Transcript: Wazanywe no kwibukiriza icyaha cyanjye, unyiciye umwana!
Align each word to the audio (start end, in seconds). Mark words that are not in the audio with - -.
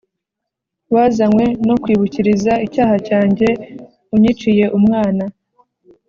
Wazanywe 0.93 1.45
no 1.67 1.75
kwibukiriza 1.81 2.53
icyaha 2.65 2.95
cyanjye, 3.07 3.47
unyiciye 4.15 4.65
umwana! 4.77 5.23